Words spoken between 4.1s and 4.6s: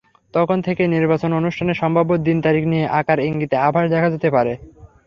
যেতে থাকে।